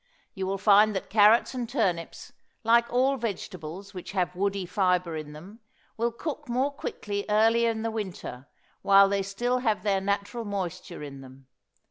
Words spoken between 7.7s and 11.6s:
the winter while they still have their natural moisture in them.